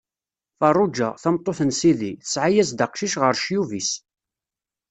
Feṛṛuǧa, 0.59 1.09
tameṭṭut 1.21 1.59
n 1.63 1.71
sidi, 1.79 2.11
tesɛa-as-d 2.21 2.79
aqcic 2.85 3.13
ɣer 3.21 3.35
ccyub-is. 3.37 3.91